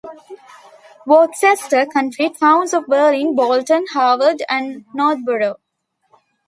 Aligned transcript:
Worcester 1.05 1.85
County: 1.85 2.31
Towns 2.31 2.73
of 2.73 2.87
Berlin, 2.87 3.35
Bolton, 3.35 3.85
Harvard, 3.93 4.41
and 4.49 4.83
Northboro. 4.95 5.57